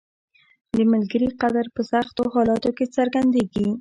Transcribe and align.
•د 0.77 0.77
ملګري 0.91 1.27
قدر 1.41 1.65
په 1.75 1.81
سختو 1.91 2.23
حالاتو 2.33 2.69
کې 2.77 2.85
څرګندیږي. 2.95 3.65